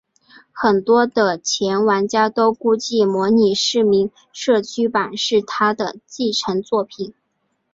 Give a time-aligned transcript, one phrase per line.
[0.51, 7.13] 很多的前玩家都估计模拟市民社区版是它的继承作品。